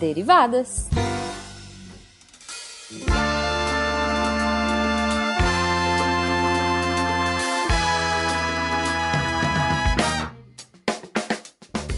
[0.00, 0.88] derivadas.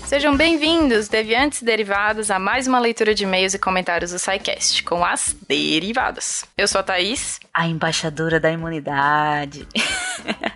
[0.04, 4.82] Sejam bem-vindos, deviantes e derivados, a mais uma leitura de e-mails e comentários do SciCast,
[4.82, 6.44] com as derivadas.
[6.58, 7.40] Eu sou a Thaís.
[7.54, 9.66] A embaixadora da imunidade.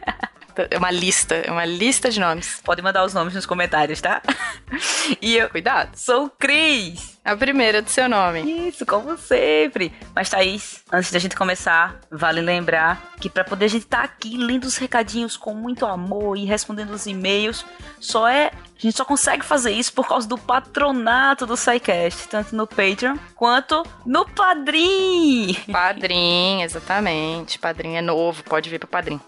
[0.70, 2.62] É uma lista, é uma lista de nomes.
[2.64, 4.22] Pode mandar os nomes nos comentários, tá?
[5.20, 7.15] E eu, cuidado, sou o Cris.
[7.26, 8.68] A primeira do seu nome.
[8.68, 9.92] Isso, como sempre.
[10.14, 14.04] Mas, Thaís, antes da gente começar, vale lembrar que para poder a gente estar tá
[14.04, 17.66] aqui lendo os recadinhos com muito amor e respondendo os e-mails,
[17.98, 22.54] só é a gente só consegue fazer isso por causa do patronato do SciCast, tanto
[22.54, 25.54] no Patreon quanto no Padrim.
[25.72, 27.58] Padrim, exatamente.
[27.58, 29.18] Padrim é novo, pode vir pro Padrim.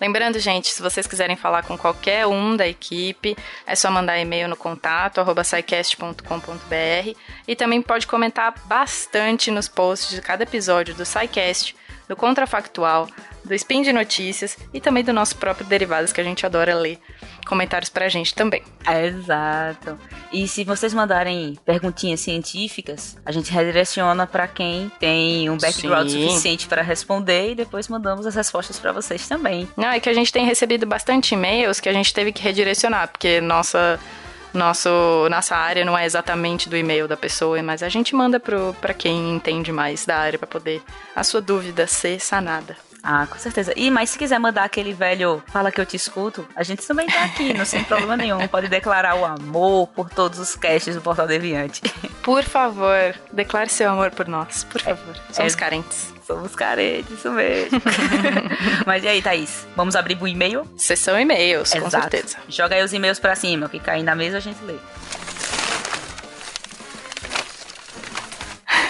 [0.00, 4.48] Lembrando, gente, se vocês quiserem falar com qualquer um da equipe, é só mandar e-mail
[4.48, 5.42] no contato arroba
[7.46, 11.76] e também pode comentar bastante nos posts de cada episódio do SciCast,
[12.08, 13.08] do Contrafactual,
[13.44, 16.98] do Spin de Notícias e também do nosso próprio Derivados, que a gente adora ler
[17.46, 18.62] comentários pra gente também.
[18.88, 19.98] Exato.
[20.32, 26.28] E se vocês mandarem perguntinhas científicas, a gente redireciona para quem tem um background Sim.
[26.28, 29.68] suficiente para responder e depois mandamos as respostas para vocês também.
[29.76, 33.08] Não, é que a gente tem recebido bastante e-mails que a gente teve que redirecionar,
[33.08, 33.98] porque nossa
[34.56, 34.88] nosso,
[35.30, 39.34] nossa área não é exatamente do e-mail da pessoa, mas a gente manda para quem
[39.34, 40.82] entende mais da área para poder
[41.14, 42.76] a sua dúvida ser sanada.
[43.08, 43.72] Ah, com certeza.
[43.76, 47.06] E mas se quiser mandar aquele velho fala que eu te escuto, a gente também
[47.06, 48.48] tá aqui, não sem problema nenhum.
[48.48, 51.82] Pode declarar o amor por todos os casts do Portal Deviante.
[52.20, 55.14] Por favor, declare seu amor por nós, por favor.
[55.30, 56.12] Somos é, carentes.
[56.26, 57.80] Somos carentes, isso mesmo.
[58.84, 59.64] mas e aí, Thaís?
[59.76, 60.68] Vamos abrir o e-mail?
[60.76, 62.38] Sessão e-mails, com certeza.
[62.48, 64.74] Joga aí os e-mails pra cima, o que cair na mesa a gente lê.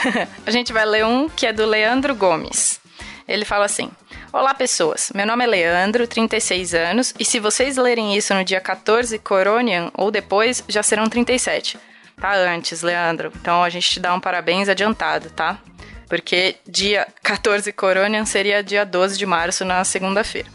[0.47, 2.81] a gente vai ler um que é do Leandro Gomes.
[3.29, 3.91] Ele fala assim:
[4.37, 5.11] Olá, pessoas.
[5.15, 9.91] Meu nome é Leandro, 36 anos, e se vocês lerem isso no dia 14 Coronian
[9.95, 11.79] ou depois, já serão 37.
[12.21, 13.33] Tá antes, Leandro.
[13.35, 15.59] Então a gente te dá um parabéns adiantado, tá?
[16.07, 20.51] Porque dia 14 Coronian seria dia 12 de março, na segunda-feira.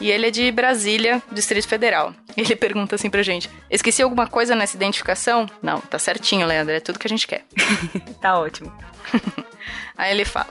[0.00, 2.14] E ele é de Brasília, Distrito Federal.
[2.34, 5.46] Ele pergunta assim pra gente: Esqueci alguma coisa nessa identificação?
[5.60, 7.44] Não, tá certinho, Leandro, é tudo que a gente quer.
[8.18, 8.74] tá ótimo.
[9.94, 10.48] Aí ele fala: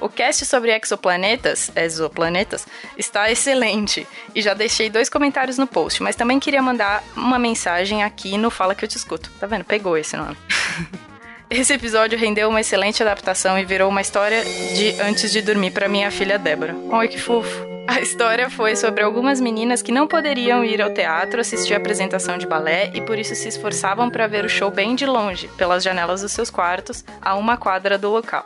[0.00, 6.16] o cast sobre exoplanetas, exoplanetas, está excelente e já deixei dois comentários no post, mas
[6.16, 9.30] também queria mandar uma mensagem aqui no Fala que eu te escuto.
[9.38, 9.64] Tá vendo?
[9.64, 10.36] Pegou esse nome.
[11.48, 15.88] Esse episódio rendeu uma excelente adaptação e virou uma história de antes de dormir para
[15.88, 16.74] minha filha Débora.
[16.74, 17.64] Oi, que fofo!
[17.86, 22.36] A história foi sobre algumas meninas que não poderiam ir ao teatro assistir a apresentação
[22.36, 25.84] de balé e por isso se esforçavam para ver o show bem de longe, pelas
[25.84, 28.44] janelas dos seus quartos, a uma quadra do local.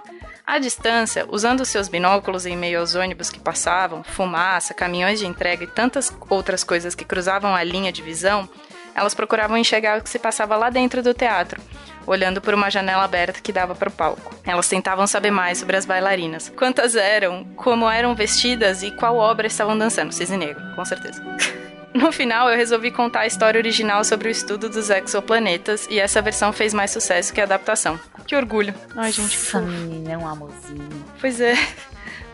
[0.50, 5.62] À distância, usando seus binóculos em meio aos ônibus que passavam, fumaça, caminhões de entrega
[5.62, 8.48] e tantas outras coisas que cruzavam a linha de visão,
[8.92, 11.62] elas procuravam enxergar o que se passava lá dentro do teatro,
[12.04, 14.34] olhando por uma janela aberta que dava para o palco.
[14.44, 16.48] Elas tentavam saber mais sobre as bailarinas.
[16.48, 20.10] Quantas eram, como eram vestidas e qual obra estavam dançando.
[20.10, 21.22] Cisne Negro, com certeza.
[21.92, 26.22] No final, eu resolvi contar a história original sobre o estudo dos exoplanetas e essa
[26.22, 27.98] versão fez mais sucesso que a adaptação.
[28.26, 28.72] Que orgulho.
[28.96, 29.34] Ai, gente.
[29.36, 30.88] Essa menina é um amorzinho.
[31.20, 31.54] Pois é.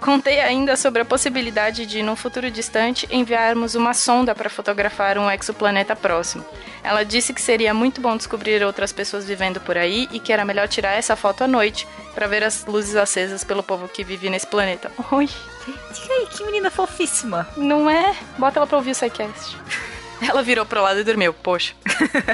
[0.07, 5.29] Contei ainda sobre a possibilidade de, num futuro distante, enviarmos uma sonda para fotografar um
[5.29, 6.47] exoplaneta próximo.
[6.85, 10.45] Ela disse que seria muito bom descobrir outras pessoas vivendo por aí e que era
[10.45, 14.31] melhor tirar essa foto à noite para ver as luzes acesas pelo povo que vive
[14.31, 14.93] nesse planeta.
[15.11, 15.29] Oi.
[15.67, 17.49] Diga aí, que menina fofíssima.
[17.57, 18.15] Não é?
[18.39, 19.57] Bota ela pra ouvir o SciCast.
[20.23, 21.75] Ela virou pro lado e dormiu, poxa.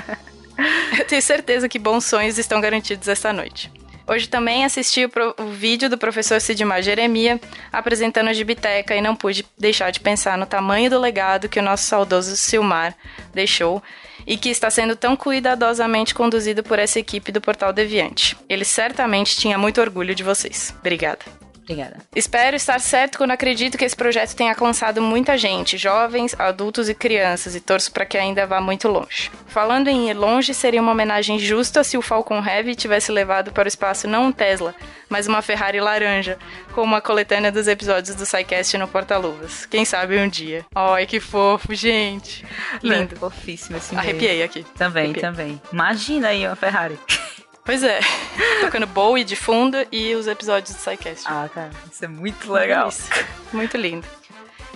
[0.99, 3.73] Eu tenho certeza que bons sonhos estão garantidos esta noite.
[4.13, 7.41] Hoje também assisti o, pro, o vídeo do professor Sidmar Jeremia
[7.73, 11.63] apresentando a Gibiteca e não pude deixar de pensar no tamanho do legado que o
[11.63, 12.95] nosso saudoso Silmar
[13.33, 13.83] deixou
[14.27, 18.37] e que está sendo tão cuidadosamente conduzido por essa equipe do Portal Deviante.
[18.51, 20.75] Ele certamente tinha muito orgulho de vocês.
[20.79, 21.42] Obrigada.
[21.73, 21.97] Obrigada.
[22.15, 26.95] Espero estar certo quando acredito que esse projeto tenha alcançado muita gente, jovens, adultos e
[26.95, 29.31] crianças, e torço para que ainda vá muito longe.
[29.47, 33.67] Falando em ir longe, seria uma homenagem justa se o Falcon Heavy tivesse levado para
[33.67, 34.75] o espaço não um Tesla,
[35.09, 36.39] mas uma Ferrari laranja,
[36.75, 39.67] como a coletânea dos episódios do SciCast no Porta-Luvas.
[39.67, 40.65] Quem sabe um dia.
[40.75, 42.45] Ai, que fofo, gente.
[42.83, 43.17] Lindo.
[43.17, 44.65] Fofíssimo esse Arrepiei aqui.
[44.77, 45.23] Também, Arrepiei.
[45.23, 45.63] também.
[45.73, 46.99] Imagina aí uma Ferrari.
[47.65, 48.01] Pois é.
[48.61, 51.25] Tocando Bowie de fundo e os episódios do SciCast.
[51.27, 52.89] Ah, cara, isso é muito legal.
[52.89, 53.09] Isso.
[53.53, 54.07] Muito lindo.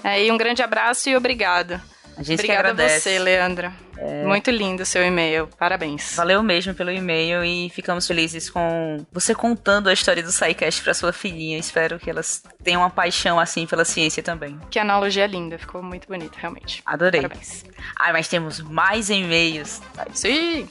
[0.05, 1.81] Aí, um grande abraço e obrigado.
[2.17, 3.75] A gente Obrigada a você, Leandra.
[3.99, 4.25] É...
[4.25, 5.49] Muito lindo o seu e-mail.
[5.59, 6.15] Parabéns.
[6.17, 10.95] Valeu mesmo pelo e-mail e ficamos felizes com você contando a história do SciCast para
[10.95, 11.59] sua filhinha.
[11.59, 14.59] Espero que elas tenham uma paixão assim pela ciência também.
[14.71, 16.83] Que analogia linda, ficou muito bonito, realmente.
[16.87, 17.21] Adorei.
[17.21, 17.65] Parabéns.
[17.95, 19.83] Ah, mas temos mais e-mails.
[20.15, 20.69] Sim.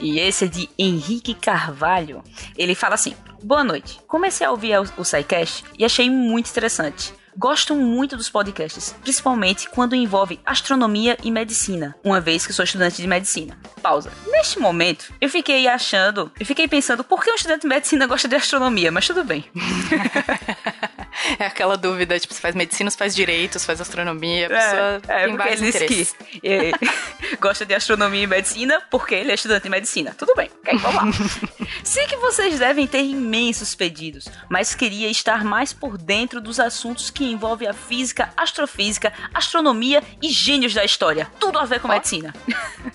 [0.00, 2.22] E esse é de Henrique Carvalho.
[2.56, 4.00] Ele fala assim: Boa noite.
[4.06, 7.12] Comecei a ouvir o SciCast e achei muito interessante.
[7.36, 13.02] Gosto muito dos podcasts, principalmente quando envolve astronomia e medicina, uma vez que sou estudante
[13.02, 13.58] de medicina.
[13.82, 14.12] Pausa.
[14.28, 18.28] Neste momento, eu fiquei achando, eu fiquei pensando por que um estudante de medicina gosta
[18.28, 19.44] de astronomia, mas tudo bem.
[21.38, 25.02] é aquela dúvida, tipo, você faz medicina, você faz direito, você faz astronomia, a pessoa
[25.08, 26.16] é, é, tem vários ele interesses.
[26.18, 26.72] Que, é,
[27.40, 30.14] gosta de astronomia e medicina porque ele é estudante de medicina.
[30.16, 31.28] Tudo bem, quer vamos lá.
[31.82, 37.10] Sei que vocês devem ter imensos pedidos, mas queria estar mais por dentro dos assuntos
[37.10, 41.30] que envolve a física, astrofísica, astronomia e gênios da história.
[41.38, 41.92] Tudo a ver com oh.
[41.92, 42.34] medicina.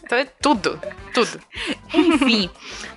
[0.03, 0.79] Então é tudo,
[1.13, 1.39] tudo.
[1.93, 2.49] Enfim,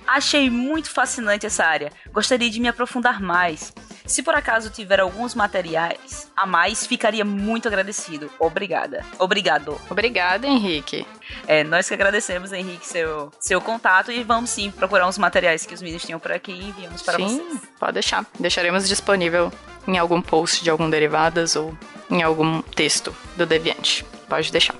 [0.07, 1.91] achei muito fascinante essa área.
[2.11, 3.73] Gostaria de me aprofundar mais.
[4.05, 8.29] Se por acaso tiver alguns materiais a mais, ficaria muito agradecido.
[8.39, 9.05] Obrigada.
[9.17, 9.79] Obrigado.
[9.89, 11.05] Obrigada, Henrique.
[11.47, 15.73] É, nós que agradecemos, Henrique, seu, seu contato e vamos sim procurar uns materiais que
[15.73, 17.51] os meninos tinham por aqui e enviamos para sim, vocês.
[17.51, 18.25] Sim, pode deixar.
[18.39, 19.51] Deixaremos disponível
[19.87, 21.75] em algum post de algum derivadas ou
[22.09, 24.05] em algum texto do Deviante.
[24.27, 24.75] Pode deixar.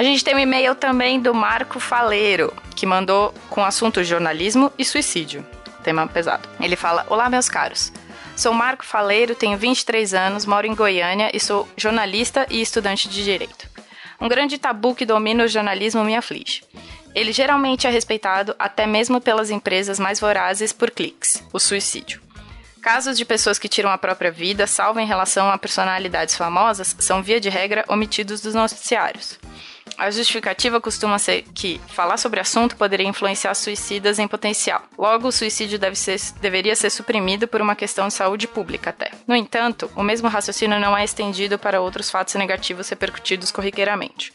[0.00, 4.82] A gente tem um e-mail também do Marco Faleiro, que mandou com assunto jornalismo e
[4.82, 5.46] suicídio.
[5.84, 6.48] Tema pesado.
[6.58, 7.92] Ele fala: Olá, meus caros.
[8.34, 13.22] Sou Marco Faleiro, tenho 23 anos, moro em Goiânia e sou jornalista e estudante de
[13.22, 13.68] direito.
[14.18, 16.64] Um grande tabu que domina o jornalismo me aflige.
[17.14, 22.22] Ele geralmente é respeitado até mesmo pelas empresas mais vorazes por cliques, o suicídio.
[22.80, 27.22] Casos de pessoas que tiram a própria vida, salvo em relação a personalidades famosas, são
[27.22, 29.38] via de regra omitidos dos noticiários.
[30.00, 34.82] A justificativa costuma ser que falar sobre assunto poderia influenciar suicidas em potencial.
[34.96, 39.10] Logo, o suicídio deve ser, deveria ser suprimido por uma questão de saúde pública até.
[39.26, 44.32] No entanto, o mesmo raciocínio não é estendido para outros fatos negativos repercutidos corriqueiramente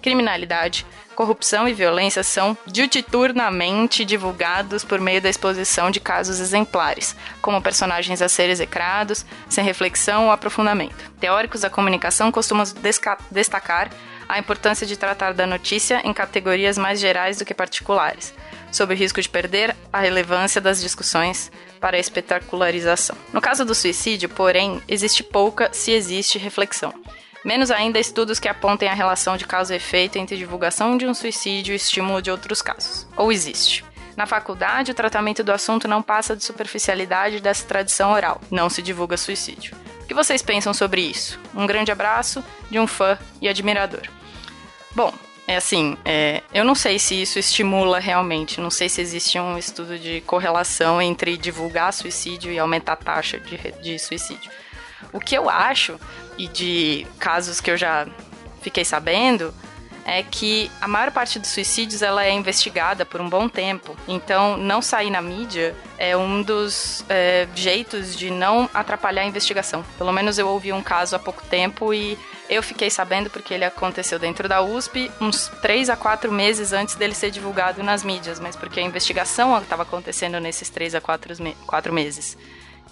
[0.00, 7.60] criminalidade, corrupção e violência são diuturnamente divulgados por meio da exposição de casos exemplares, como
[7.60, 11.10] personagens a ser execrados, sem reflexão ou aprofundamento.
[11.20, 12.64] Teóricos da comunicação costumam
[13.30, 13.90] destacar
[14.28, 18.34] a importância de tratar da notícia em categorias mais gerais do que particulares,
[18.70, 23.16] sob o risco de perder a relevância das discussões para a espetacularização.
[23.32, 26.92] No caso do suicídio, porém, existe pouca, se existe, reflexão.
[27.44, 31.14] Menos ainda estudos que apontem a relação de causa e efeito entre divulgação de um
[31.14, 33.06] suicídio e estímulo de outros casos.
[33.16, 33.84] Ou existe.
[34.16, 38.40] Na faculdade, o tratamento do assunto não passa de superficialidade dessa tradição oral.
[38.50, 39.76] Não se divulga suicídio.
[40.18, 41.38] Vocês pensam sobre isso?
[41.54, 44.02] Um grande abraço de um fã e admirador.
[44.90, 45.14] Bom,
[45.46, 49.56] é assim, é, eu não sei se isso estimula realmente, não sei se existe um
[49.56, 54.50] estudo de correlação entre divulgar suicídio e aumentar a taxa de, de suicídio.
[55.12, 56.00] O que eu acho,
[56.36, 58.04] e de casos que eu já
[58.60, 59.54] fiquei sabendo,
[60.08, 63.94] é que a maior parte dos suicídios ela é investigada por um bom tempo.
[64.08, 69.84] Então, não sair na mídia é um dos é, jeitos de não atrapalhar a investigação.
[69.98, 73.66] Pelo menos eu ouvi um caso há pouco tempo e eu fiquei sabendo porque ele
[73.66, 78.40] aconteceu dentro da USP uns três a quatro meses antes dele ser divulgado nas mídias,
[78.40, 82.38] mas porque a investigação estava acontecendo nesses três a quatro, me quatro meses.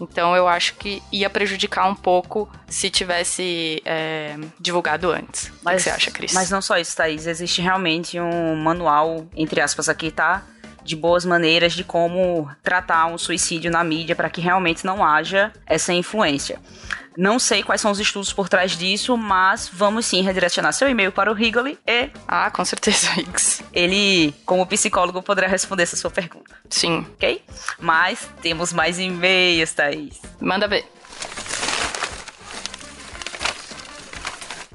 [0.01, 5.53] Então eu acho que ia prejudicar um pouco se tivesse é, divulgado antes.
[5.63, 6.33] Mas, o que você acha, Cris?
[6.33, 7.27] Mas não só isso, Thaís.
[7.27, 10.43] Existe realmente um manual, entre aspas, aqui, tá?
[10.85, 15.53] De boas maneiras de como tratar um suicídio na mídia para que realmente não haja
[15.67, 16.61] essa influência.
[17.17, 21.11] Não sei quais são os estudos por trás disso, mas vamos sim redirecionar seu e-mail
[21.11, 22.11] para o Rigoli e.
[22.29, 23.65] Ah, com certeza, Higgs.
[23.73, 26.55] Ele, como psicólogo, poderá responder essa sua pergunta.
[26.69, 27.07] Sim.
[27.15, 27.43] Ok?
[27.79, 30.21] Mas temos mais e-mails, Thaís.
[30.41, 30.85] Manda ver.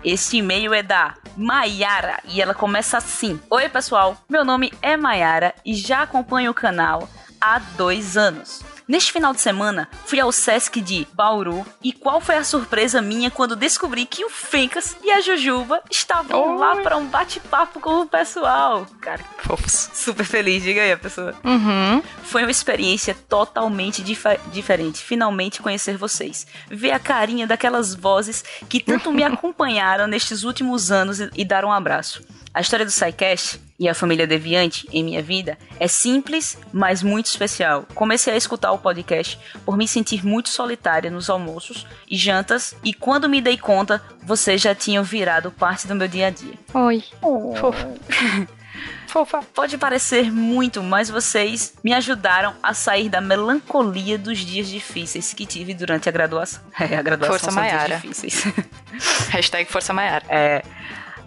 [0.04, 5.54] Este e-mail é da Maiara e ela começa assim: Oi, pessoal, meu nome é Maiara
[5.64, 7.08] e já acompanho o canal
[7.40, 8.71] há dois anos.
[8.92, 13.32] Neste final de semana, fui ao Sesc de Bauru e qual foi a surpresa minha
[13.32, 16.60] quando descobri que o Fencas e a Jujuba estavam Oi.
[16.60, 18.86] lá para um bate-papo com o pessoal.
[19.00, 19.90] Cara, fofos.
[19.94, 21.34] Super feliz, diga aí a pessoa.
[21.42, 22.04] Uhum.
[22.24, 25.02] Foi uma experiência totalmente dif diferente.
[25.02, 26.46] Finalmente conhecer vocês.
[26.70, 31.64] Ver a carinha daquelas vozes que tanto me acompanharam nestes últimos anos e, e dar
[31.64, 32.22] um abraço.
[32.54, 37.28] A história do SciCast e a família Deviante em minha vida é simples, mas muito
[37.28, 37.86] especial.
[37.96, 42.94] Comecei a escutar o podcast por me sentir muito solitária nos almoços e jantas, e
[42.94, 46.54] quando me dei conta, vocês já tinham virado parte do meu dia a dia.
[46.74, 47.04] Oi.
[47.22, 47.54] Oh.
[49.08, 49.42] Fofa.
[49.54, 55.46] Pode parecer muito, mas vocês me ajudaram a sair da melancolia dos dias difíceis que
[55.46, 56.62] tive durante a graduação.
[56.80, 57.96] É, a graduação Força Maiara.
[57.98, 58.46] difíceis.
[59.30, 60.26] Hashtag Força Maiara.
[60.30, 60.64] É.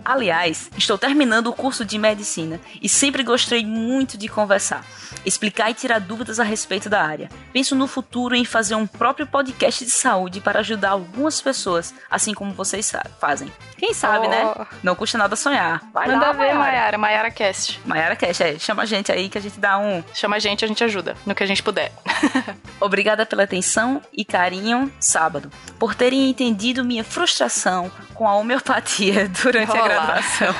[0.04, 4.84] Aliás, estou terminando o curso de medicina e sempre gostei muito de conversar,
[5.24, 7.30] explicar e tirar dúvidas a respeito da área.
[7.52, 12.34] Penso no futuro em fazer um próprio podcast de saúde para ajudar algumas pessoas, assim
[12.34, 13.50] como vocês fazem.
[13.78, 14.44] Quem sabe, né?
[14.44, 14.58] oh.
[14.60, 14.66] né?
[14.82, 15.82] Não custa nada sonhar.
[15.92, 16.98] Vai Manda lá, ver, Mayara.
[16.98, 17.80] Mayara Cast.
[17.84, 18.58] Mayara Cast, é.
[18.58, 20.02] Chama a gente aí que a gente dá um.
[20.12, 21.92] Chama a gente, a gente ajuda no que a gente puder.
[22.80, 29.72] Obrigada pela atenção e carinho sábado, por terem entendido minha frustração com a homeopatia durante
[29.72, 29.76] oh.
[29.76, 30.54] a graduação.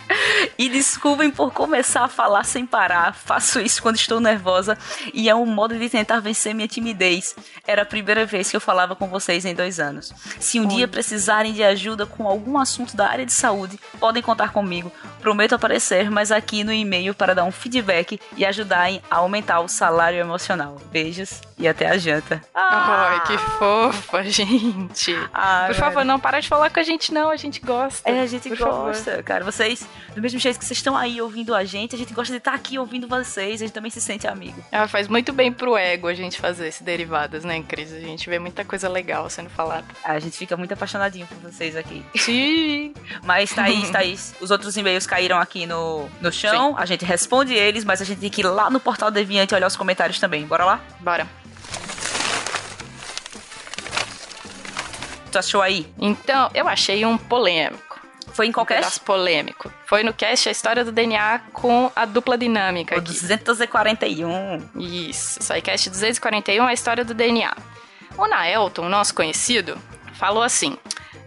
[0.58, 3.14] e desculpem por começar a falar sem parar.
[3.14, 4.76] Faço isso quando estou nervosa
[5.12, 7.34] e é um modo de tentar vencer minha timidez.
[7.66, 10.12] Era a primeira vez que eu falava com vocês em dois anos.
[10.38, 10.74] Se um Oi.
[10.74, 14.92] dia precisarem de ajuda com algum assunto da área de saúde, podem contar comigo.
[15.20, 19.68] Prometo aparecer, mas aqui no e-mail para dar um feedback e ajudarem a aumentar o
[19.68, 20.76] salário emocional.
[20.90, 22.40] Beijos e até a janta.
[22.54, 23.10] Ah!
[23.10, 25.14] Ai, que fofa, gente.
[25.32, 27.30] Ah, Por favor, não para de falar com a gente, não.
[27.30, 28.08] A gente gosta.
[28.08, 29.22] É, a gente Por gosta, favor.
[29.24, 29.44] cara.
[29.44, 32.38] Vocês, do mesmo jeito que vocês estão aí ouvindo a gente, a gente gosta de
[32.38, 33.60] estar aqui ouvindo vocês.
[33.60, 34.62] A gente também se sente amigo.
[34.72, 37.92] Ah, faz muito bem pro ego a gente fazer esse derivadas, né, Cris?
[37.92, 39.84] A gente vê muita coisa legal sendo falada.
[40.02, 42.04] A gente fica muito apaixonadinho por vocês aqui.
[42.16, 42.94] Sim.
[43.22, 46.70] Mas, Thaís, Thaís, os outros e-mails caíram aqui no, no chão.
[46.70, 46.74] Sim.
[46.78, 49.66] A gente responde eles, mas a gente tem que ir lá no portal Deviante olhar
[49.66, 50.46] os comentários também.
[50.46, 50.80] Bora lá?
[51.00, 51.26] Bora.
[55.30, 55.86] Tu achou aí?
[55.98, 58.00] Então, eu achei um polêmico.
[58.32, 59.72] Foi em qualquer um polêmico.
[59.86, 62.96] Foi no cast a história do DNA com a dupla dinâmica.
[62.96, 64.70] O 241.
[64.76, 67.54] Isso, isso aí, cast 241 é a história do DNA.
[68.16, 69.76] O Naelton, nosso conhecido,
[70.14, 70.76] falou assim: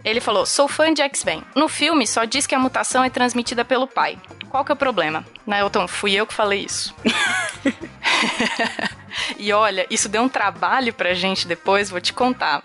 [0.04, 1.42] ele falou: Sou fã de X-Men.
[1.54, 4.18] No filme só diz que a mutação é transmitida pelo pai.
[4.48, 5.24] Qual que é o problema?
[5.46, 6.94] Naelton, fui eu que falei isso.
[9.38, 12.62] e olha, isso deu um trabalho pra gente depois, vou te contar.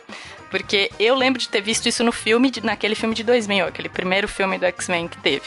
[0.49, 4.27] Porque eu lembro de ter visto isso no filme, naquele filme de 2000, aquele primeiro
[4.27, 5.45] filme do X-Men que teve.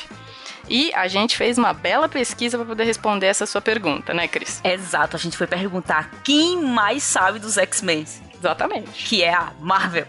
[0.68, 4.60] E a gente fez uma bela pesquisa para poder responder essa sua pergunta, né, Cris?
[4.64, 8.06] Exato, a gente foi perguntar quem mais sabe dos X-Men.
[8.38, 9.04] Exatamente.
[9.04, 10.06] Que é a Marvel.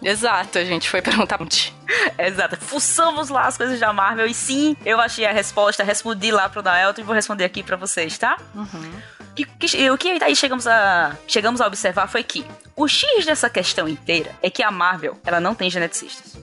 [0.00, 1.38] Exato, a gente foi perguntar.
[2.18, 2.56] Exato.
[2.56, 6.62] Fuçamos lá as coisas da Marvel e sim, eu achei a resposta, respondi lá pro
[6.62, 8.36] Naelton e vou responder aqui para vocês, tá?
[8.54, 8.92] Uhum.
[9.34, 12.44] Que, que, o que aí chegamos a, chegamos a observar foi que
[12.76, 16.36] o X dessa questão inteira é que a Marvel, ela não tem geneticistas.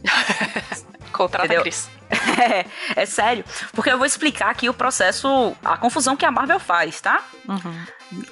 [1.12, 1.62] Contrata Entendeu?
[1.62, 1.89] Chris.
[2.39, 3.43] É, é sério.
[3.73, 7.21] Porque eu vou explicar aqui o processo, a confusão que a Marvel faz, tá?
[7.47, 7.85] Uhum.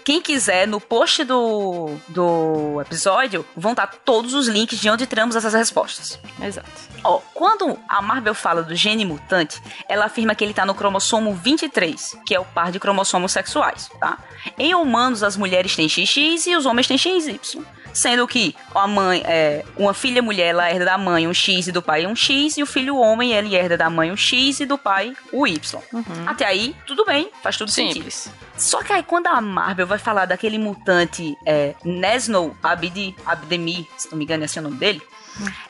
[0.04, 5.36] Quem quiser, no post do, do episódio, vão estar todos os links de onde tiramos
[5.36, 6.20] essas respostas.
[6.42, 6.70] Exato.
[7.04, 11.34] Ó, quando a Marvel fala do gene mutante, ela afirma que ele está no cromossomo
[11.34, 14.18] 23, que é o par de cromossomos sexuais, tá?
[14.58, 17.40] Em humanos, as mulheres têm XX e os homens têm XY
[17.98, 21.72] sendo que a mãe, é, uma filha mulher, ela herda da mãe um X e
[21.72, 24.66] do pai um X, e o filho homem, ele herda da mãe um X e
[24.66, 25.82] do pai o Y.
[25.92, 26.04] Uhum.
[26.28, 28.14] Até aí, tudo bem, faz tudo Simples.
[28.14, 28.48] sentido.
[28.56, 34.12] Só que aí quando a Marvel vai falar daquele mutante é, Nesno Abdi, Abdemi, se
[34.12, 35.02] não me engano é assim o nome dele,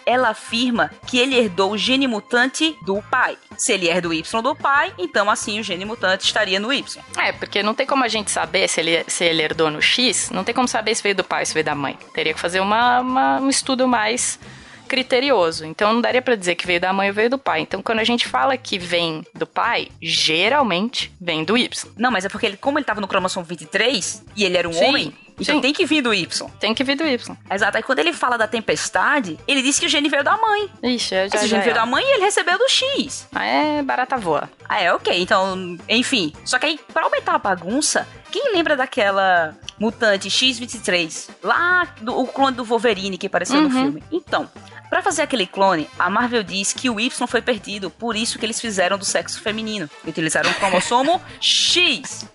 [0.06, 3.38] ela afirma que ele herdou o gene mutante do pai.
[3.58, 7.04] Se ele herda o Y do pai, então assim o gene mutante estaria no Y.
[7.18, 10.30] É, porque não tem como a gente saber se ele, se ele herdou no X,
[10.32, 11.98] não tem como saber se veio do pai ou se veio da mãe.
[12.14, 14.40] Teria que fazer uma, uma um estudo mais
[14.88, 15.66] criterioso.
[15.66, 17.62] Então não daria para dizer que veio da mãe ou veio do pai.
[17.62, 21.92] Então quando a gente fala que vem do pai, geralmente vem do Y.
[21.98, 24.74] Não, mas é porque ele, como ele tava no cromossomo 23 e ele era um
[24.74, 24.86] Sim.
[24.86, 25.62] homem, então Sim.
[25.62, 26.50] tem que vir do Y.
[26.60, 27.38] Tem que vir do Y.
[27.52, 27.78] Exato.
[27.78, 30.70] Aí quando ele fala da tempestade, ele disse que o gene veio da mãe.
[30.84, 31.76] Ixi, já, Esse gene veio é.
[31.76, 33.28] da mãe e ele recebeu do X.
[33.34, 34.50] Ah, é barata voa.
[34.68, 35.22] Ah, é, ok.
[35.22, 36.34] Então, enfim.
[36.44, 41.30] Só que aí, pra aumentar a bagunça, quem lembra daquela mutante X-23?
[41.44, 43.64] Lá, do, o clone do Wolverine que apareceu uhum.
[43.64, 44.04] no filme.
[44.12, 44.50] Então,
[44.90, 48.46] para fazer aquele clone, a Marvel diz que o Y foi perdido, por isso que
[48.46, 49.90] eles fizeram do sexo feminino.
[50.06, 52.26] Utilizaram o cromossomo X.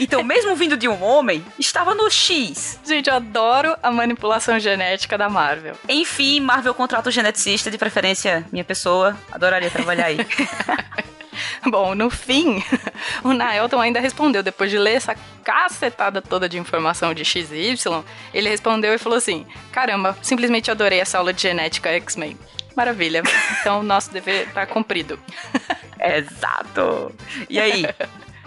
[0.00, 2.80] Então, mesmo vindo de um homem, estava no X.
[2.84, 5.74] Gente, eu adoro a manipulação genética da Marvel.
[5.88, 9.16] Enfim, Marvel contrata o geneticista, de preferência minha pessoa.
[9.30, 10.18] Adoraria trabalhar aí.
[11.66, 12.62] Bom, no fim,
[13.22, 17.72] o Naelton ainda respondeu, depois de ler essa cacetada toda de informação de X e
[17.72, 22.36] Y, ele respondeu e falou assim: Caramba, simplesmente adorei essa aula de genética X-Men.
[22.74, 23.22] Maravilha.
[23.60, 25.18] Então, nosso dever está cumprido.
[26.00, 27.14] Exato.
[27.48, 27.86] E aí?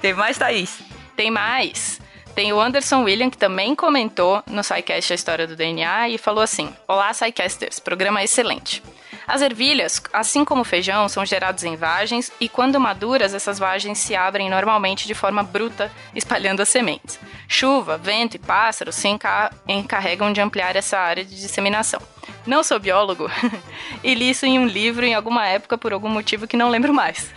[0.01, 0.79] Tem mais, Thaís?
[1.15, 1.99] Tem mais.
[2.35, 6.43] Tem o Anderson William, que também comentou no SciCast a história do DNA e falou
[6.43, 8.83] assim: Olá, SciCasters, programa excelente.
[9.27, 13.97] As ervilhas, assim como o feijão, são gerados em vagens e, quando maduras, essas vagens
[13.97, 17.19] se abrem normalmente de forma bruta, espalhando as sementes.
[17.47, 19.07] Chuva, vento e pássaros se
[19.67, 22.01] encarregam de ampliar essa área de disseminação.
[22.45, 23.29] Não sou biólogo
[24.03, 26.93] e li isso em um livro em alguma época por algum motivo que não lembro
[26.93, 27.31] mais.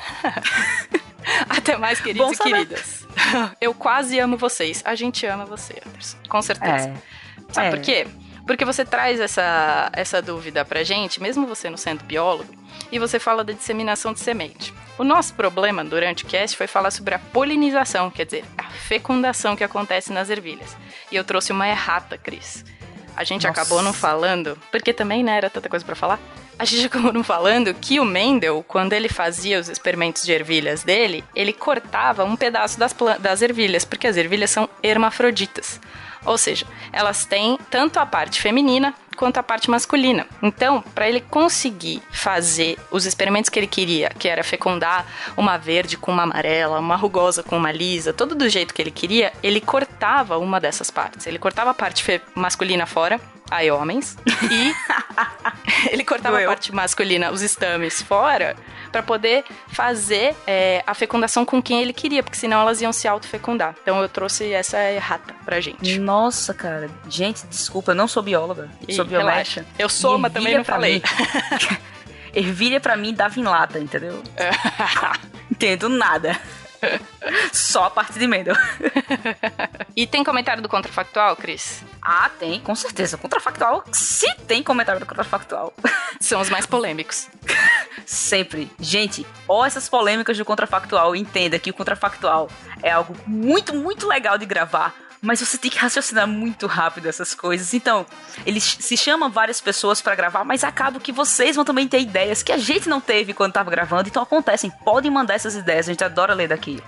[1.48, 3.07] Até mais, queridos e queridas.
[3.60, 4.82] Eu quase amo vocês.
[4.84, 6.16] A gente ama você, Anderson.
[6.28, 6.88] Com certeza.
[6.88, 6.94] É.
[7.52, 7.70] Sabe é.
[7.70, 8.06] por quê?
[8.46, 12.50] Porque você traz essa, essa dúvida pra gente, mesmo você não sendo biólogo,
[12.90, 14.72] e você fala da disseminação de semente.
[14.96, 19.54] O nosso problema durante o cast foi falar sobre a polinização, quer dizer, a fecundação
[19.54, 20.74] que acontece nas ervilhas.
[21.12, 22.64] E eu trouxe uma errata, Cris.
[23.14, 23.60] A gente Nossa.
[23.60, 26.18] acabou não falando, porque também não né, era tanta coisa para falar.
[26.58, 31.24] A gente acabou falando que o Mendel, quando ele fazia os experimentos de ervilhas dele,
[31.34, 35.80] ele cortava um pedaço das, das ervilhas, porque as ervilhas são hermafroditas.
[36.24, 40.26] Ou seja, elas têm tanto a parte feminina quanto a parte masculina.
[40.42, 45.96] Então, para ele conseguir fazer os experimentos que ele queria, que era fecundar uma verde
[45.96, 49.60] com uma amarela, uma rugosa com uma lisa, todo do jeito que ele queria, ele
[49.60, 51.26] cortava uma dessas partes.
[51.26, 54.16] Ele cortava a parte masculina fora aí homens.
[54.50, 54.74] E
[55.90, 56.48] ele cortava Doeu.
[56.48, 58.56] a parte masculina, os estames, fora,
[58.90, 63.06] para poder fazer é, a fecundação com quem ele queria, porque senão elas iam se
[63.06, 63.74] autofecundar.
[63.82, 65.98] Então eu trouxe essa errata pra gente.
[65.98, 66.90] Nossa, cara.
[67.08, 68.70] Gente, desculpa, eu não sou bióloga.
[68.86, 69.66] Ih, sou biomédica.
[69.78, 71.02] Eu sou, mas também não falei.
[72.34, 74.22] Ervilha pra mim dava em lata, entendeu?
[75.50, 76.38] Entendo nada.
[77.52, 78.54] Só a parte de Mendel.
[79.96, 81.82] e tem comentário do contrafactual, Cris?
[82.02, 83.16] Ah, tem, com certeza.
[83.16, 85.72] Contrafactual, se tem comentário do contrafactual.
[86.20, 87.28] São os mais polêmicos.
[88.06, 88.70] Sempre.
[88.78, 91.14] Gente, ó essas polêmicas do contrafactual.
[91.14, 92.48] Entenda que o contrafactual
[92.82, 97.34] é algo muito, muito legal de gravar mas você tem que raciocinar muito rápido essas
[97.34, 97.74] coisas.
[97.74, 98.06] Então,
[98.46, 102.42] eles se chamam várias pessoas para gravar, mas acaba que vocês vão também ter ideias
[102.42, 104.08] que a gente não teve quando tava gravando.
[104.08, 106.80] Então acontecem, podem mandar essas ideias, a gente adora ler daqui.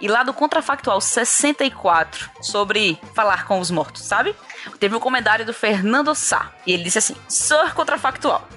[0.00, 4.34] E lá do Contrafactual 64, sobre falar com os mortos, sabe?
[4.78, 6.52] Teve um comentário do Fernando Sá.
[6.66, 8.48] E ele disse assim: Sou contrafactual.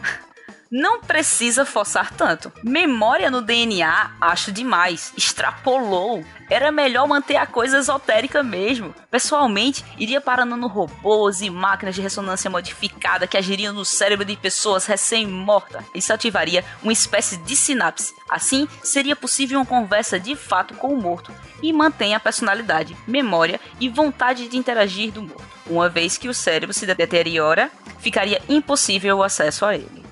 [0.71, 2.51] Não precisa forçar tanto.
[2.63, 5.13] Memória no DNA, acho demais.
[5.15, 6.25] Extrapolou.
[6.53, 8.93] Era melhor manter a coisa esotérica mesmo.
[9.09, 14.85] Pessoalmente, iria para nanorobôs e máquinas de ressonância modificada que agiriam no cérebro de pessoas
[14.85, 15.83] recém-mortas.
[15.95, 18.13] Isso ativaria uma espécie de sinapse.
[18.29, 23.59] Assim, seria possível uma conversa de fato com o morto e mantém a personalidade, memória
[23.79, 25.43] e vontade de interagir do morto.
[25.65, 30.05] Uma vez que o cérebro se deteriora, ficaria impossível o acesso a ele.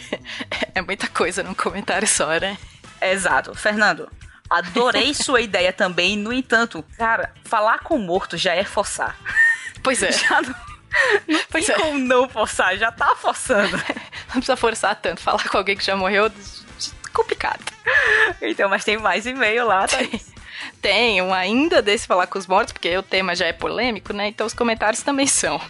[0.74, 2.58] é muita coisa num comentário só, né?
[3.00, 3.54] Exato.
[3.54, 4.06] Fernando,
[4.48, 6.16] adorei sua ideia também.
[6.16, 9.16] No entanto, cara, falar com morto já é forçar.
[9.80, 10.10] Pois é.
[10.10, 10.54] Já não,
[11.28, 11.78] não pois tem é.
[11.78, 13.76] como não forçar, já tá forçando.
[14.26, 15.22] Não precisa forçar tanto.
[15.22, 16.30] Falar com alguém que já morreu,
[17.14, 17.62] complicado.
[18.42, 19.98] Então, mas tem mais e-mail lá, tá?
[20.82, 24.28] Tem um ainda desse falar com os mortos, porque o tema já é polêmico, né?
[24.28, 25.60] Então os comentários também são.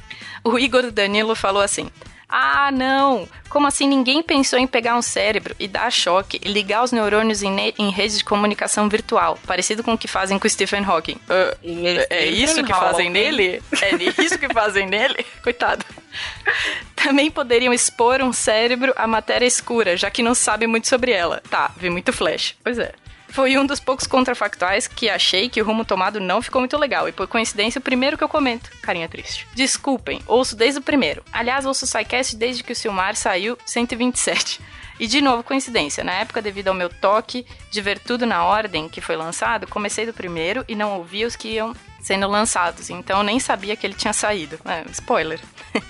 [0.43, 1.91] O Igor Danilo falou assim:
[2.29, 3.27] ah, não!
[3.49, 7.43] Como assim ninguém pensou em pegar um cérebro e dar choque e ligar os neurônios
[7.43, 11.15] em, em redes de comunicação virtual, parecido com o que fazem com o Stephen Hawking?
[11.15, 11.57] Uh,
[12.11, 13.63] é isso que fazem nele?
[13.81, 15.25] É isso que fazem nele?
[15.43, 15.85] Coitado.
[16.95, 21.43] Também poderiam expor um cérebro à matéria escura, já que não sabe muito sobre ela.
[21.49, 22.55] Tá, vi muito flash.
[22.63, 22.93] Pois é.
[23.29, 27.09] Foi um dos poucos contrafactuais que achei que o rumo tomado não ficou muito legal.
[27.09, 28.71] E por coincidência, o primeiro que eu comento.
[28.83, 29.47] Carinha triste.
[29.55, 31.23] Desculpem, ouço desde o primeiro.
[31.33, 34.61] Aliás, ouço o SciCast desde que o Silmar saiu 127.
[34.99, 36.03] E de novo, coincidência.
[36.03, 40.05] Na época, devido ao meu toque de ver tudo na ordem que foi lançado, comecei
[40.05, 42.91] do primeiro e não ouvi os que iam sendo lançados.
[42.91, 44.59] Então nem sabia que ele tinha saído.
[44.65, 45.39] É, spoiler.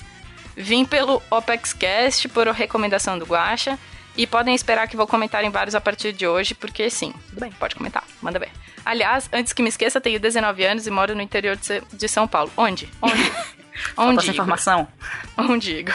[0.57, 3.79] Vim pelo OpexCast por recomendação do Guacha
[4.19, 7.15] e podem esperar que vou comentar em vários a partir de hoje, porque sim.
[7.29, 8.03] Tudo bem, pode comentar.
[8.21, 8.51] Manda ver.
[8.85, 11.57] Aliás, antes que me esqueça, tenho 19 anos e moro no interior
[11.93, 12.51] de São Paulo.
[12.57, 12.89] Onde?
[13.01, 13.33] Onde?
[13.97, 14.19] Onde?
[14.19, 14.89] essa informação?
[15.37, 15.95] Onde, Igor?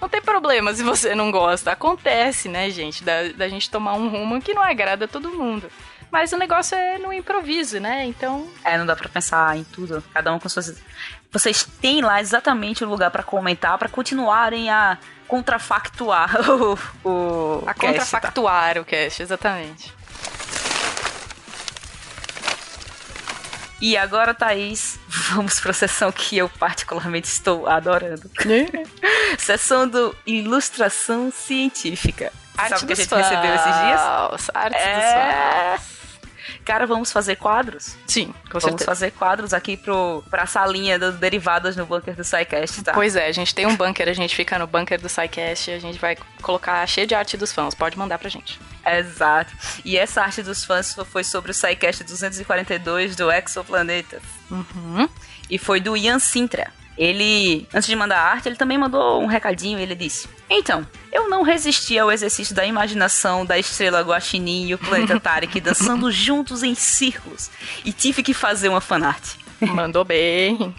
[0.00, 1.72] Não tem problema se você não gosta.
[1.72, 3.02] Acontece, né, gente?
[3.02, 5.68] Da, da gente tomar um rumo que não agrada todo mundo.
[6.10, 8.04] Mas o negócio é no improviso, né?
[8.04, 8.48] Então.
[8.64, 10.02] É, não dá pra pensar em tudo.
[10.12, 10.74] Cada um com suas.
[11.30, 17.74] Vocês têm lá exatamente o lugar para comentar, para continuarem a contrafactuar o, o A
[17.74, 17.86] cast, tá?
[17.88, 18.80] contrafactuar tá?
[18.80, 19.92] o cast, exatamente.
[23.80, 24.98] E agora, Thaís,
[25.30, 28.30] vamos para a sessão que eu particularmente estou adorando.
[29.38, 32.32] sessão do Ilustração Científica.
[32.56, 34.00] Arte Sabe o que a dos gente recebeu esses dias?
[34.00, 34.94] fãs, Arte É.
[35.76, 35.94] dos fãs.
[36.64, 37.94] Cara, vamos fazer quadros?
[38.06, 38.84] Sim, com Vamos certeza.
[38.86, 42.92] fazer quadros aqui pro, pra salinha das derivadas no bunker do SciCast, tá?
[42.94, 45.74] Pois é, a gente tem um bunker, a gente fica no bunker do SciCast e
[45.74, 47.74] a gente vai colocar cheio de arte dos fãs.
[47.74, 48.58] Pode mandar pra gente.
[48.86, 49.52] Exato.
[49.84, 54.20] E essa arte dos fãs foi sobre o SciCast 242 do Exoplaneta.
[54.50, 55.08] Uhum.
[55.50, 56.72] E foi do Ian Sintra.
[56.96, 59.78] Ele, antes de mandar a arte, ele também mandou um recadinho.
[59.78, 64.78] Ele disse: Então, eu não resisti ao exercício da imaginação da estrela Guaxinim e o
[64.78, 67.50] planeta Tarek dançando juntos em círculos
[67.84, 69.34] e tive que fazer uma fanart.
[69.60, 70.74] Mandou bem.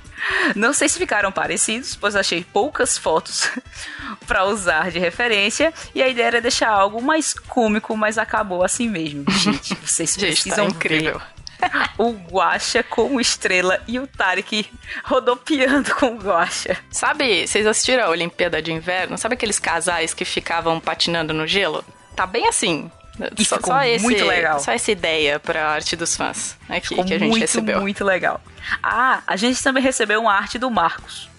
[0.55, 3.49] Não sei se ficaram parecidos, pois achei poucas fotos
[4.25, 8.89] pra usar de referência e a ideia era deixar algo mais cômico, mas acabou assim
[8.89, 9.25] mesmo.
[9.31, 11.19] Gente, vocês Gente, tá precisam incrível.
[11.19, 11.34] ver
[11.97, 14.69] o Guaxa com o Estrela e o Tarek
[15.03, 16.77] rodopiando com o Guaxa.
[16.91, 19.17] Sabe, vocês assistiram a Olimpíada de Inverno?
[19.17, 21.83] Sabe aqueles casais que ficavam patinando no gelo?
[22.15, 22.89] Tá bem assim.
[23.37, 24.59] E ficou muito legal.
[24.59, 27.81] Só essa ideia pra arte dos fãs aqui Ficou que a gente muito, recebeu.
[27.81, 28.41] muito legal.
[28.81, 31.29] Ah, a gente também recebeu uma arte do Marcos.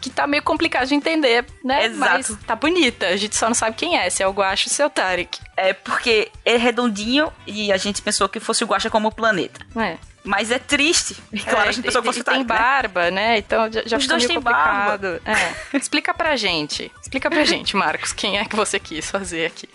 [0.00, 1.86] Que tá meio complicado de entender, né?
[1.86, 1.98] Exato.
[1.98, 3.06] Mas tá bonita.
[3.06, 4.90] A gente só não sabe quem é, se é o Guacho ou se é o
[4.90, 5.38] Tarek.
[5.56, 9.60] É porque é redondinho e a gente pensou que fosse o Guaxa como planeta.
[9.76, 9.96] É.
[10.22, 11.16] Mas é triste.
[11.32, 12.62] E claro, É, a gente pensou que fosse o Tarek, tem né?
[12.62, 13.38] barba, né?
[13.38, 15.20] Então já, já Os dois têm barba.
[15.24, 15.76] É.
[15.76, 16.92] Explica pra gente.
[17.02, 19.68] Explica pra gente, Marcos, quem é que você quis fazer aqui.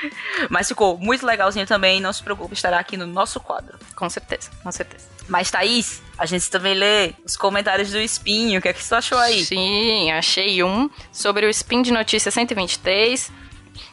[0.50, 2.00] Mas ficou muito legalzinho também.
[2.00, 3.78] Não se preocupe, estará aqui no nosso quadro.
[3.94, 5.06] Com certeza, com certeza.
[5.28, 8.58] Mas, Thaís, a gente também lê os comentários do Espinho.
[8.58, 9.44] O que é que você achou aí?
[9.44, 13.30] Sim, achei um sobre o Spin de Notícia 123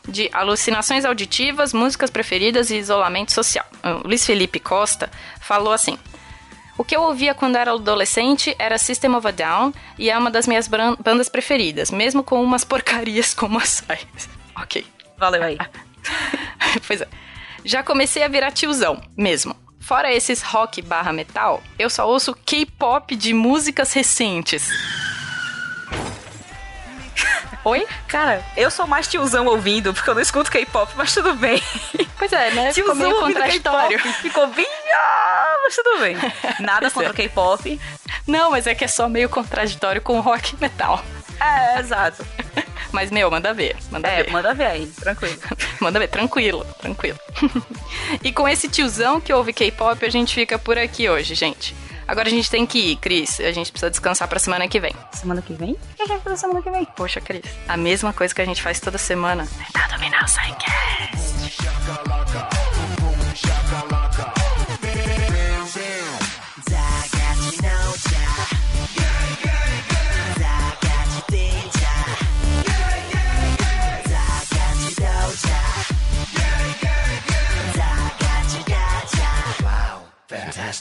[0.07, 3.65] de alucinações auditivas, músicas preferidas e isolamento social.
[3.83, 5.09] O Luiz Felipe Costa
[5.41, 5.97] falou assim:
[6.77, 10.29] O que eu ouvia quando era adolescente era System of a Down e é uma
[10.29, 13.99] das minhas bandas preferidas, mesmo com umas porcarias como a Sai.
[14.55, 14.85] ok.
[15.17, 15.57] Valeu aí.
[16.87, 17.07] pois é.
[17.65, 19.55] Já comecei a virar tiozão, mesmo.
[19.79, 24.69] Fora esses rock barra metal, eu só ouço K-pop de músicas recentes.
[27.65, 27.87] Oi?
[28.07, 31.61] Cara, eu sou mais tiozão ouvindo, porque eu não escuto K-pop, mas tudo bem.
[32.17, 32.73] Pois é, né?
[32.73, 33.99] Ficou Tiozão meio ouvindo contraditório.
[33.99, 34.67] Ficou bem...
[34.93, 36.17] Ah, mas tudo bem.
[36.59, 37.13] Nada Pois contra é.
[37.13, 37.81] K-pop.
[38.27, 41.03] Não, mas é que é só meio contraditório com rock e metal.
[41.39, 42.25] É, exato.
[42.91, 43.75] Mas, meu, manda ver.
[43.91, 44.31] Manda É, ver.
[44.31, 45.35] manda ver aí, tranquilo.
[45.81, 47.17] Manda ver, tranquilo, tranquilo.
[48.23, 51.75] e com esse tiozão que ouve K-pop, a gente fica por aqui hoje, gente.
[52.07, 53.39] Agora a gente tem que ir, Cris.
[53.39, 54.93] A gente precisa descansar pra semana que vem.
[55.11, 55.71] Semana que vem?
[55.71, 56.85] O que a gente vai fazer semana que vem?
[56.95, 57.43] Poxa, Cris.
[57.67, 59.47] A mesma coisa que a gente faz toda semana.
[59.65, 61.63] Tentar dominar o Psycast.